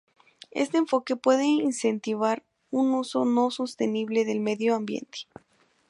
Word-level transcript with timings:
Este 0.49 0.79
enfoque 0.79 1.15
puede 1.15 1.43
incentivar 1.45 2.41
un 2.71 2.95
uso 2.95 3.23
no 3.23 3.51
sostenible 3.51 4.25
del 4.25 4.39
medio 4.39 4.73
ambiente. 4.73 5.27